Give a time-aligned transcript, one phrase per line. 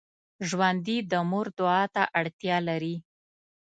[0.47, 2.95] ژوندي د مور دعا ته اړتیا لري